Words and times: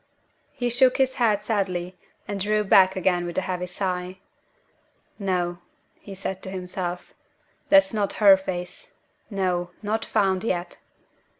He 0.53 0.71
shook 0.71 0.97
his 0.97 1.13
head 1.21 1.41
sadly, 1.41 1.95
and 2.27 2.39
drew 2.39 2.63
back 2.63 2.95
again 2.95 3.23
with 3.27 3.37
a 3.37 3.41
heavy 3.41 3.67
sigh. 3.67 4.17
"No!" 5.19 5.59
he 5.99 6.15
said 6.15 6.41
to 6.41 6.49
himself, 6.49 7.13
"that's 7.69 7.93
not 7.93 8.13
her 8.13 8.35
face. 8.35 8.93
No! 9.29 9.69
not 9.83 10.03
found 10.03 10.43
yet." 10.43 10.77